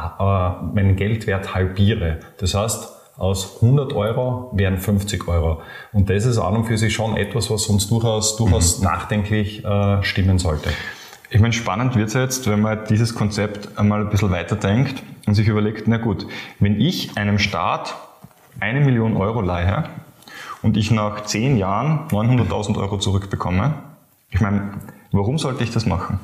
meinen 0.75 0.95
Geldwert 0.95 1.57
halbiere. 1.57 2.21
Das 2.39 2.55
heißt, 2.55 3.00
aus 3.21 3.57
100 3.57 3.93
Euro 3.93 4.51
wären 4.53 4.79
50 4.79 5.29
Euro. 5.29 5.61
Und 5.93 6.09
das 6.09 6.25
ist 6.25 6.39
an 6.39 6.57
und 6.57 6.65
für 6.65 6.79
sich 6.79 6.95
schon 6.95 7.17
etwas, 7.17 7.51
was 7.51 7.67
uns 7.67 7.87
durchaus, 7.87 8.37
durchaus 8.37 8.79
mhm. 8.79 8.85
nachdenklich 8.85 9.65
äh, 9.65 10.03
stimmen 10.03 10.39
sollte. 10.39 10.71
Ich 11.29 11.41
meine, 11.41 11.53
spannend 11.53 11.95
wird 11.95 12.09
es 12.09 12.15
jetzt, 12.15 12.51
wenn 12.51 12.61
man 12.61 12.87
dieses 12.89 13.15
Konzept 13.15 13.79
einmal 13.79 14.01
ein 14.01 14.11
bisschen 14.11 14.31
weiterdenkt 14.31 15.03
und 15.27 15.35
sich 15.35 15.47
überlegt, 15.47 15.87
na 15.87 15.99
gut, 15.99 16.27
wenn 16.59 16.81
ich 16.81 17.17
einem 17.17 17.39
Staat 17.39 17.95
eine 18.59 18.81
Million 18.81 19.17
Euro 19.17 19.41
leihe 19.43 19.85
und 20.63 20.77
ich 20.77 20.91
nach 20.91 21.25
zehn 21.25 21.57
Jahren 21.57 22.09
900.000 22.09 22.79
Euro 22.79 22.99
zurückbekomme, 22.99 23.75
ich 24.31 24.41
meine, 24.41 24.71
warum 25.13 25.39
sollte 25.39 25.63
ich 25.63 25.71
das 25.71 25.87
machen? 25.87 26.19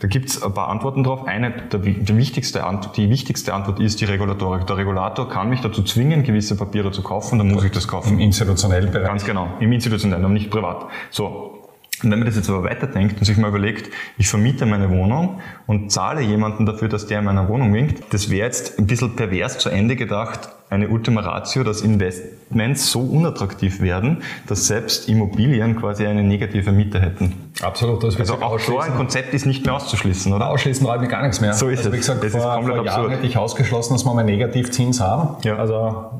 Da 0.00 0.08
gibt 0.08 0.28
es 0.28 0.42
ein 0.42 0.52
paar 0.52 0.68
Antworten 0.68 1.04
drauf. 1.04 1.26
Eine, 1.26 1.50
der, 1.50 1.80
der 1.80 2.16
wichtigste 2.16 2.64
Antwort, 2.64 2.96
die 2.96 3.08
wichtigste 3.10 3.54
Antwort 3.54 3.80
ist 3.80 4.00
die 4.00 4.04
Regulatorik. 4.04 4.66
Der 4.66 4.76
Regulator 4.76 5.28
kann 5.28 5.48
mich 5.48 5.60
dazu 5.60 5.82
zwingen, 5.82 6.24
gewisse 6.24 6.56
Papiere 6.56 6.92
zu 6.92 7.02
kaufen, 7.02 7.38
dann 7.38 7.50
muss 7.50 7.64
ich 7.64 7.72
das 7.72 7.88
kaufen. 7.88 8.14
Im 8.14 8.20
institutionellen 8.20 8.90
Bereich. 8.90 9.08
Ganz 9.08 9.24
genau, 9.24 9.48
im 9.60 9.72
institutionellen, 9.72 10.24
aber 10.24 10.34
nicht 10.34 10.50
privat. 10.50 10.86
So, 11.10 11.54
und 12.02 12.10
wenn 12.10 12.18
man 12.18 12.26
das 12.26 12.36
jetzt 12.36 12.50
aber 12.50 12.64
weiterdenkt 12.64 13.18
und 13.18 13.24
sich 13.24 13.36
mal 13.36 13.48
überlegt, 13.48 13.90
ich 14.18 14.28
vermiete 14.28 14.66
meine 14.66 14.90
Wohnung 14.90 15.40
und 15.66 15.90
zahle 15.90 16.20
jemanden 16.20 16.66
dafür, 16.66 16.88
dass 16.88 17.06
der 17.06 17.20
in 17.20 17.24
meiner 17.24 17.48
Wohnung 17.48 17.72
winkt, 17.72 18.12
das 18.12 18.30
wäre 18.30 18.46
jetzt 18.46 18.78
ein 18.78 18.86
bisschen 18.86 19.16
pervers 19.16 19.58
zu 19.58 19.70
Ende 19.70 19.96
gedacht, 19.96 20.50
eine 20.74 20.88
Ultima 20.88 21.20
Ratio, 21.20 21.64
dass 21.64 21.80
Investments 21.80 22.90
so 22.90 23.00
unattraktiv 23.00 23.80
werden, 23.80 24.22
dass 24.46 24.66
selbst 24.66 25.08
Immobilien 25.08 25.76
quasi 25.76 26.06
eine 26.06 26.22
negative 26.22 26.72
Miete 26.72 27.00
hätten. 27.00 27.52
Absolut. 27.62 28.02
Das 28.02 28.18
also 28.18 28.34
auch 28.34 28.58
so 28.58 28.78
ein 28.78 28.94
Konzept 28.94 29.34
ist 29.34 29.46
nicht 29.46 29.64
mehr 29.64 29.74
auszuschließen, 29.74 30.32
oder? 30.32 30.50
Ausschließen 30.50 30.86
räumt 30.86 31.02
mir 31.02 31.08
gar 31.08 31.22
nichts 31.22 31.40
mehr. 31.40 31.52
So 31.54 31.68
ist 31.68 31.78
also, 31.78 31.90
es. 31.90 31.94
Wie 31.94 31.98
gesagt, 31.98 32.24
das 32.24 32.32
vor, 32.32 32.40
ist 32.40 32.46
komplett 32.46 32.76
vor 32.76 32.84
Jahren 32.84 33.00
absurd. 33.00 33.16
hätte 33.16 33.26
ich 33.26 33.36
ausgeschlossen, 33.36 33.94
dass 33.94 34.04
wir 34.04 34.14
mal 34.14 34.24
Negativzins 34.24 35.00
haben. 35.00 35.36
Ja. 35.44 35.56
Also 35.56 36.10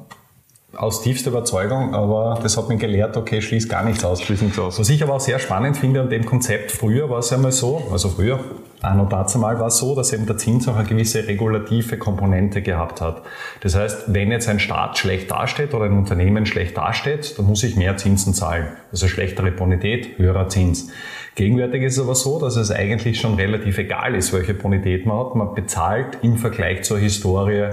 aus 0.77 1.03
tiefster 1.03 1.31
Überzeugung, 1.31 1.95
aber 1.95 2.39
das 2.43 2.57
hat 2.57 2.69
mich 2.69 2.81
gelehrt, 2.81 3.17
okay, 3.17 3.41
schließ 3.41 3.69
gar 3.69 3.85
nichts 3.85 4.05
aus. 4.05 4.23
Schließ 4.23 4.43
nichts 4.43 4.59
aus. 4.59 4.79
Was 4.79 4.89
ich 4.89 5.03
aber 5.03 5.15
auch 5.15 5.21
sehr 5.21 5.39
spannend 5.39 5.77
finde 5.77 6.01
an 6.01 6.11
dem 6.11 6.25
Konzept, 6.25 6.73
früher 6.73 7.09
war 7.11 7.19
es 7.19 7.33
einmal 7.33 7.53
so, 7.53 7.83
also 7.93 8.09
früher, 8.09 8.41
an 8.85 9.01
und 9.01 9.13
dazu 9.13 9.39
mal 9.39 9.59
war 9.59 9.69
es 9.69 9.79
so, 9.79 9.95
dass 9.95 10.13
eben 10.13 10.27
der 10.27 10.37
Zins 10.37 10.69
auch 10.69 10.77
eine 10.77 10.87
gewisse 10.87 11.27
regulative 11.27 11.99
Komponente 11.99 12.63
gehabt 12.63 13.01
hat. 13.01 13.23
Das 13.61 13.75
heißt, 13.75 14.13
wenn 14.15 14.31
jetzt 14.31 14.49
ein 14.49 14.61
Staat 14.61 14.99
schlecht 14.99 15.31
dasteht 15.31 15.75
oder 15.75 15.87
ein 15.87 15.99
Unternehmen 15.99 16.47
schlecht 16.47 16.77
dasteht, 16.77 17.39
dann 17.39 17.47
muss 17.47 17.63
ich 17.63 17.77
mehr 17.77 17.97
Zinsen 17.97 18.35
zahlen. 18.35 18.69
Also 18.93 19.09
schlechtere 19.09 19.51
Bonität, 19.51 20.19
höherer 20.19 20.49
Zins. 20.49 20.91
Gegenwärtig 21.35 21.83
ist 21.83 21.99
es 21.99 22.05
aber 22.05 22.15
so, 22.15 22.39
dass 22.39 22.57
es 22.57 22.71
eigentlich 22.71 23.21
schon 23.21 23.35
relativ 23.35 23.79
egal 23.79 24.15
ist, 24.15 24.33
welche 24.33 24.55
Bonität 24.55 25.05
man 25.05 25.19
hat. 25.19 25.35
Man 25.35 25.55
bezahlt 25.55 26.19
im 26.23 26.37
Vergleich 26.37 26.83
zur 26.85 26.99
Historie 26.99 27.71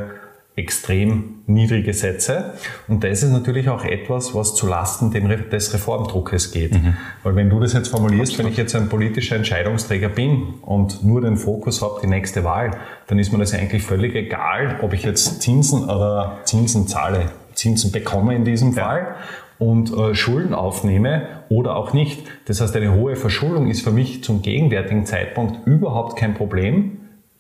extrem 0.56 1.42
niedrige 1.48 1.94
Sätze. 1.94 2.54
Und 2.88 3.04
das 3.04 3.24
ist 3.24 3.32
natürlich 3.32 3.70
auch 3.70 3.86
etwas, 3.86 4.36
was 4.36 4.54
zu 4.54 4.68
Lasten 4.68 5.12
des 5.12 5.74
Reformdruckes 5.74 6.52
geht. 6.52 6.74
Mhm. 6.74 6.98
Weil 7.24 7.36
wenn 7.36 7.50
du 7.50 7.60
das 7.60 7.74
jetzt 7.74 7.88
formulierst, 7.88 8.34
Absolut. 8.34 8.46
wenn 8.46 8.52
ich 8.52 8.58
jetzt 8.58 8.76
ein 8.76 8.90
politischer 8.90 9.38
Entscheidungsträger 9.38 10.10
bin 10.10 10.56
und 10.62 11.04
nur 11.04 11.22
den 11.22 11.38
Fokus 11.38 11.82
habe, 11.82 12.00
die 12.04 12.08
nächste 12.08 12.44
Wahl, 12.44 12.72
dann 13.08 13.18
ist 13.18 13.32
mir 13.32 13.40
das 13.40 13.54
eigentlich 13.54 13.84
völlig 13.84 14.14
egal, 14.14 14.80
ob 14.82 14.94
ich 14.94 15.04
jetzt 15.04 15.42
Zinsen 15.42 15.86
oder 15.86 16.40
Zinsen 16.44 16.88
zahle, 16.88 17.32
Zinsen 17.54 17.92
bekomme 17.92 18.36
in 18.36 18.44
diesem 18.44 18.74
Fall. 18.74 19.00
Ja 19.00 19.16
und 19.62 19.96
äh, 19.96 20.16
Schulden 20.16 20.56
aufnehme 20.56 21.28
oder 21.50 21.76
auch 21.76 21.94
nicht. 21.94 22.24
Das 22.46 22.62
heißt, 22.62 22.76
eine 22.76 22.96
hohe 22.96 23.16
Verschuldung 23.16 23.70
ist 23.70 23.84
für 23.84 23.92
mich 23.92 24.24
zum 24.24 24.42
gegenwärtigen 24.42 25.06
Zeitpunkt 25.06 25.68
überhaupt 25.68 26.18
kein 26.18 26.34
Problem. 26.34 26.98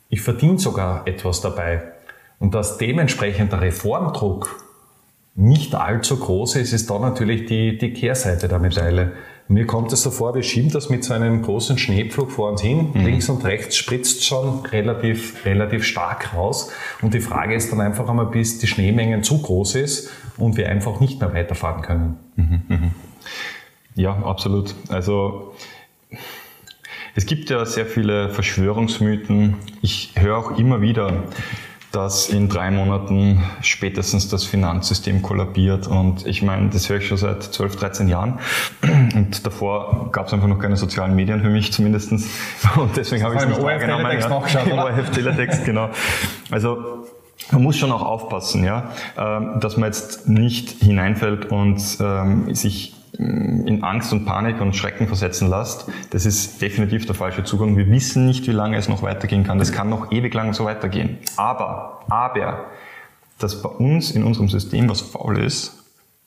Ich 0.07 0.21
verdiene 0.21 0.59
sogar 0.59 1.07
etwas 1.07 1.41
dabei. 1.41 1.81
Und 2.41 2.55
dass 2.55 2.79
dementsprechend 2.79 3.51
der 3.51 3.61
Reformdruck 3.61 4.65
nicht 5.35 5.75
allzu 5.75 6.17
groß 6.17 6.55
ist, 6.55 6.73
ist 6.73 6.89
da 6.89 6.97
natürlich 6.97 7.45
die, 7.45 7.77
die 7.77 7.93
Kehrseite 7.93 8.47
der 8.47 8.57
Medaille. 8.57 9.11
Mir 9.47 9.67
kommt 9.67 9.93
es 9.93 10.01
so 10.01 10.09
vor, 10.09 10.33
wir 10.33 10.41
schieben 10.41 10.71
das 10.71 10.89
mit 10.89 11.03
so 11.03 11.13
einem 11.13 11.43
großen 11.43 11.77
Schneepflug 11.77 12.31
vor 12.31 12.49
uns 12.49 12.61
hin. 12.61 12.89
Mhm. 12.95 13.05
Links 13.05 13.29
und 13.29 13.45
rechts 13.45 13.77
spritzt 13.77 14.25
schon 14.25 14.65
relativ, 14.65 15.45
relativ 15.45 15.83
stark 15.83 16.33
raus. 16.33 16.71
Und 17.03 17.13
die 17.13 17.19
Frage 17.19 17.53
ist 17.53 17.71
dann 17.71 17.79
einfach 17.79 18.09
einmal, 18.09 18.25
bis 18.25 18.57
die 18.57 18.67
Schneemengen 18.67 19.21
zu 19.23 19.39
groß 19.39 19.75
ist 19.75 20.09
und 20.37 20.57
wir 20.57 20.67
einfach 20.67 20.99
nicht 20.99 21.19
mehr 21.19 21.35
weiterfahren 21.35 21.83
können. 21.83 22.17
Mhm. 22.37 22.61
Mhm. 22.67 22.91
Ja, 23.93 24.17
absolut. 24.23 24.73
Also, 24.89 25.53
es 27.13 27.27
gibt 27.27 27.51
ja 27.51 27.63
sehr 27.65 27.85
viele 27.85 28.29
Verschwörungsmythen. 28.29 29.57
Ich 29.83 30.13
höre 30.15 30.37
auch 30.37 30.57
immer 30.57 30.81
wieder, 30.81 31.25
dass 31.91 32.29
in 32.29 32.47
drei 32.47 32.71
Monaten 32.71 33.43
spätestens 33.61 34.29
das 34.29 34.45
Finanzsystem 34.45 35.21
kollabiert. 35.21 35.87
Und 35.87 36.25
ich 36.25 36.41
meine, 36.41 36.69
das 36.69 36.89
höre 36.89 36.97
ich 36.97 37.07
schon 37.07 37.17
seit 37.17 37.43
12, 37.43 37.75
13 37.75 38.07
Jahren. 38.07 38.39
Und 38.81 39.45
davor 39.45 40.09
gab 40.11 40.27
es 40.27 40.33
einfach 40.33 40.47
noch 40.47 40.59
keine 40.59 40.77
sozialen 40.77 41.15
Medien 41.15 41.41
für 41.41 41.49
mich 41.49 41.73
zumindest. 41.73 42.11
Und 42.11 42.95
deswegen 42.95 43.23
habe 43.23 43.35
ich 43.35 43.41
es 43.41 43.47
nicht 43.47 43.61
wahrgenommen. 43.61 44.05
Ja. 44.19 44.83
ORF 44.83 45.09
Teletext, 45.11 45.65
genau. 45.65 45.89
Also 46.49 47.07
man 47.51 47.63
muss 47.63 47.77
schon 47.77 47.91
auch 47.91 48.03
aufpassen, 48.03 48.63
ja, 48.63 48.91
ähm, 49.17 49.59
dass 49.59 49.75
man 49.75 49.87
jetzt 49.87 50.29
nicht 50.29 50.81
hineinfällt 50.81 51.45
und 51.51 51.81
ähm, 51.99 52.53
sich 52.53 52.93
in 53.17 53.83
Angst 53.83 54.13
und 54.13 54.25
Panik 54.25 54.61
und 54.61 54.75
Schrecken 54.75 55.07
versetzen 55.07 55.49
lässt, 55.49 55.87
das 56.11 56.25
ist 56.25 56.61
definitiv 56.61 57.05
der 57.05 57.15
falsche 57.15 57.43
Zugang. 57.43 57.77
Wir 57.77 57.89
wissen 57.89 58.25
nicht, 58.25 58.47
wie 58.47 58.51
lange 58.51 58.77
es 58.77 58.87
noch 58.87 59.03
weitergehen 59.03 59.43
kann. 59.43 59.59
Das 59.59 59.71
kann 59.71 59.89
noch 59.89 60.11
ewig 60.11 60.33
lang 60.33 60.53
so 60.53 60.65
weitergehen. 60.65 61.17
Aber, 61.37 62.01
aber, 62.09 62.65
dass 63.39 63.61
bei 63.61 63.69
uns 63.69 64.11
in 64.11 64.23
unserem 64.23 64.49
System 64.49 64.89
was 64.89 65.01
faul 65.01 65.37
ist, 65.37 65.83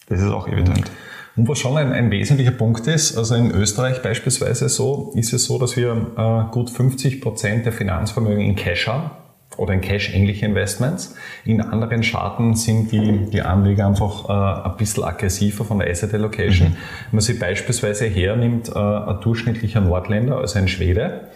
das 0.09 0.21
ist 0.21 0.31
auch 0.31 0.47
evident. 0.47 0.91
Und 1.37 1.49
was 1.49 1.59
schon 1.59 1.77
ein, 1.77 1.93
ein, 1.93 2.11
wesentlicher 2.11 2.53
Punkt 2.53 2.87
ist, 2.87 3.17
also 3.17 3.35
in 3.35 3.51
Österreich 3.51 4.03
beispielsweise 4.03 4.69
so, 4.69 5.13
ist 5.17 5.33
es 5.33 5.47
so, 5.47 5.59
dass 5.59 5.77
wir 5.77 6.13
äh, 6.17 6.53
gut 6.53 6.71
50 6.71 7.21
Prozent 7.21 7.65
der 7.67 7.73
Finanzvermögen 7.73 8.45
in 8.45 8.55
Cash 8.55 8.87
haben 8.87 9.11
oder 9.57 9.75
in 9.75 9.81
Cash-ähnliche 9.81 10.47
Investments. 10.47 11.15
In 11.45 11.61
anderen 11.61 12.03
Staaten 12.03 12.55
sind 12.55 12.93
die, 12.93 13.31
die 13.31 13.43
Anleger 13.43 13.87
einfach 13.87 14.29
äh, 14.29 14.69
ein 14.69 14.77
bisschen 14.77 15.05
aggressiver 15.05 15.65
von 15.65 15.79
der 15.79 15.91
Asset 15.91 16.15
Allocation. 16.15 16.69
Mhm. 16.69 16.73
Wenn 16.73 17.13
man 17.13 17.21
sich 17.21 17.39
beispielsweise 17.39 18.07
hernimmt, 18.07 18.69
äh, 18.69 18.79
ein 18.79 19.21
durchschnittlicher 19.21 19.81
Nordländer, 19.81 20.39
also 20.39 20.59
ein 20.59 20.69
Schwede, 20.69 21.29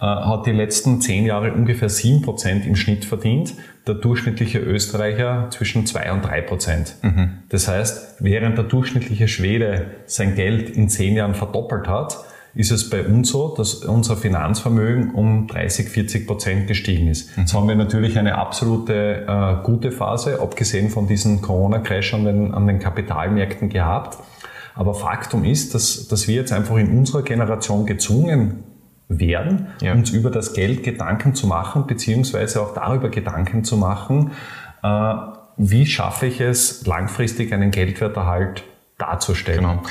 äh, 0.00 0.04
hat 0.04 0.46
die 0.46 0.52
letzten 0.52 1.00
zehn 1.00 1.26
Jahre 1.26 1.52
ungefähr 1.52 1.88
sieben 1.88 2.22
Prozent 2.22 2.66
im 2.66 2.76
Schnitt 2.76 3.04
verdient, 3.04 3.54
der 3.86 3.94
durchschnittliche 3.94 4.58
Österreicher 4.58 5.48
zwischen 5.50 5.86
zwei 5.86 6.12
und 6.12 6.24
drei 6.24 6.40
Prozent. 6.40 6.96
Mhm. 7.02 7.38
Das 7.48 7.68
heißt, 7.68 8.16
während 8.20 8.56
der 8.56 8.64
durchschnittliche 8.64 9.28
Schwede 9.28 9.86
sein 10.06 10.34
Geld 10.34 10.70
in 10.70 10.88
zehn 10.88 11.14
Jahren 11.14 11.34
verdoppelt 11.34 11.88
hat, 11.88 12.18
ist 12.54 12.70
es 12.70 12.90
bei 12.90 13.06
uns 13.06 13.30
so, 13.30 13.54
dass 13.56 13.76
unser 13.76 14.16
Finanzvermögen 14.16 15.12
um 15.14 15.46
30, 15.46 15.88
40 15.88 16.26
Prozent 16.26 16.66
gestiegen 16.66 17.08
ist. 17.08 17.36
Mhm. 17.36 17.42
Jetzt 17.42 17.54
haben 17.54 17.68
wir 17.68 17.74
natürlich 17.74 18.18
eine 18.18 18.36
absolute 18.36 19.26
äh, 19.26 19.64
gute 19.64 19.90
Phase, 19.90 20.40
abgesehen 20.40 20.90
von 20.90 21.06
diesem 21.06 21.40
Corona-Crash 21.40 22.14
an 22.14 22.24
den, 22.24 22.54
an 22.54 22.66
den 22.66 22.78
Kapitalmärkten 22.78 23.68
gehabt. 23.68 24.18
Aber 24.74 24.94
Faktum 24.94 25.44
ist, 25.44 25.74
dass, 25.74 26.08
dass 26.08 26.28
wir 26.28 26.36
jetzt 26.36 26.52
einfach 26.52 26.76
in 26.76 26.96
unserer 26.96 27.22
Generation 27.22 27.86
gezwungen 27.86 28.64
werden, 29.08 29.66
ja. 29.80 29.92
uns 29.92 30.10
über 30.10 30.30
das 30.30 30.54
Geld 30.54 30.82
Gedanken 30.82 31.34
zu 31.34 31.46
machen, 31.46 31.86
beziehungsweise 31.86 32.62
auch 32.62 32.74
darüber 32.74 33.10
Gedanken 33.10 33.64
zu 33.64 33.76
machen, 33.76 34.32
äh, 34.82 35.14
wie 35.56 35.86
schaffe 35.86 36.26
ich 36.26 36.40
es, 36.40 36.86
langfristig 36.86 37.52
einen 37.52 37.70
Geldwerterhalt 37.70 38.64
darzustellen. 38.98 39.60
Genau. 39.60 39.82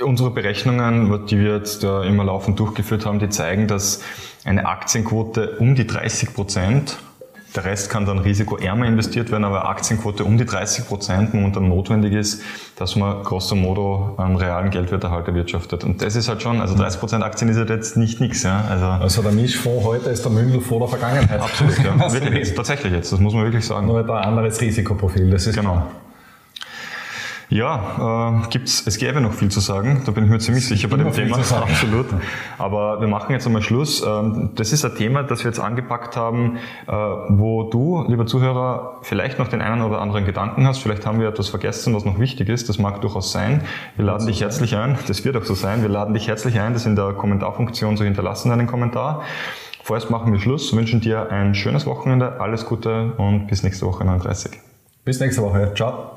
Unsere 0.00 0.30
Berechnungen, 0.30 1.26
die 1.26 1.38
wir 1.38 1.56
jetzt 1.56 1.82
immer 1.82 2.24
laufend 2.24 2.60
durchgeführt 2.60 3.06
haben, 3.06 3.18
die 3.18 3.28
zeigen, 3.28 3.66
dass 3.66 4.02
eine 4.44 4.66
Aktienquote 4.66 5.56
um 5.58 5.74
die 5.74 5.86
30 5.86 6.34
Prozent 6.34 6.98
der 7.56 7.64
Rest 7.64 7.90
kann 7.90 8.04
dann 8.04 8.18
risikoärmer 8.18 8.86
investiert 8.86 9.30
werden, 9.30 9.44
aber 9.44 9.68
Aktienquote 9.68 10.24
um 10.24 10.36
die 10.36 10.44
30 10.44 10.86
Prozent 10.86 11.34
momentan 11.34 11.68
notwendig 11.68 12.12
ist, 12.12 12.42
dass 12.76 12.96
man 12.96 13.22
grosso 13.22 13.54
modo 13.54 14.14
einen 14.18 14.36
realen 14.36 14.70
Geldwerterhalt 14.70 15.26
erwirtschaftet. 15.26 15.82
Und 15.82 16.02
das 16.02 16.16
ist 16.16 16.28
halt 16.28 16.42
schon, 16.42 16.60
also 16.60 16.76
30 16.76 17.00
Prozent 17.00 17.24
Aktien 17.24 17.50
ist 17.50 17.56
halt 17.56 17.70
jetzt 17.70 17.96
nicht 17.96 18.20
nichts. 18.20 18.42
Ja. 18.42 18.64
Also, 18.68 18.84
also 18.84 19.22
der 19.22 19.32
Mischfonds 19.32 19.84
heute 19.84 20.10
ist 20.10 20.24
der 20.24 20.32
Mündelfonds 20.32 20.90
der 20.90 20.98
Vergangenheit. 20.98 21.40
Absolut, 21.40 21.78
ja. 21.78 22.12
wirklich, 22.12 22.54
tatsächlich 22.54 22.92
jetzt, 22.92 23.12
das 23.12 23.20
muss 23.20 23.34
man 23.34 23.44
wirklich 23.44 23.64
sagen. 23.64 23.86
Nur 23.86 24.00
ein 24.00 24.10
anderes 24.10 24.60
Risikoprofil, 24.60 25.30
das 25.30 25.46
ist 25.46 25.56
genau. 25.56 25.72
Klar. 25.72 25.86
Ja, 27.48 28.42
äh, 28.44 28.48
gibt's, 28.50 28.84
es 28.86 28.98
gäbe 28.98 29.20
noch 29.20 29.32
viel 29.32 29.50
zu 29.50 29.60
sagen, 29.60 30.02
da 30.04 30.10
bin 30.10 30.24
ich 30.24 30.30
mir 30.30 30.38
ziemlich 30.38 30.66
sicher 30.66 30.88
bei 30.88 30.96
dem 30.96 31.12
Thema. 31.12 31.38
Absolut. 31.38 32.06
Aber 32.58 33.00
wir 33.00 33.06
machen 33.06 33.32
jetzt 33.32 33.46
einmal 33.46 33.62
Schluss. 33.62 34.04
Ähm, 34.04 34.50
das 34.56 34.72
ist 34.72 34.84
ein 34.84 34.94
Thema, 34.96 35.22
das 35.22 35.44
wir 35.44 35.50
jetzt 35.50 35.60
angepackt 35.60 36.16
haben, 36.16 36.56
äh, 36.88 36.92
wo 36.92 37.70
du, 37.70 38.04
lieber 38.08 38.26
Zuhörer, 38.26 38.98
vielleicht 39.02 39.38
noch 39.38 39.46
den 39.46 39.62
einen 39.62 39.82
oder 39.82 40.00
anderen 40.00 40.24
Gedanken 40.24 40.66
hast. 40.66 40.80
Vielleicht 40.80 41.06
haben 41.06 41.20
wir 41.20 41.28
etwas 41.28 41.48
vergessen, 41.48 41.94
was 41.94 42.04
noch 42.04 42.18
wichtig 42.18 42.48
ist. 42.48 42.68
Das 42.68 42.78
mag 42.78 43.00
durchaus 43.00 43.30
sein. 43.30 43.62
Wir 43.94 44.06
laden 44.06 44.26
dich 44.26 44.40
herzlich 44.40 44.74
ein. 44.76 44.98
Das 45.06 45.24
wird 45.24 45.36
auch 45.36 45.44
so 45.44 45.54
sein. 45.54 45.82
Wir 45.82 45.88
laden 45.88 46.14
dich 46.14 46.26
herzlich 46.26 46.58
ein, 46.58 46.72
das 46.72 46.84
in 46.84 46.96
der 46.96 47.12
Kommentarfunktion 47.12 47.96
zu 47.96 48.02
hinterlassen, 48.02 48.50
einen 48.50 48.66
Kommentar. 48.66 49.22
Vorerst 49.84 50.10
machen 50.10 50.32
wir 50.32 50.40
Schluss, 50.40 50.74
wünschen 50.74 51.00
dir 51.00 51.30
ein 51.30 51.54
schönes 51.54 51.86
Wochenende, 51.86 52.40
alles 52.40 52.66
Gute 52.66 53.12
und 53.18 53.46
bis 53.46 53.62
nächste 53.62 53.86
Woche 53.86 54.04
39. 54.04 54.58
Bis 55.04 55.20
nächste 55.20 55.42
Woche. 55.42 55.70
Ciao. 55.76 56.16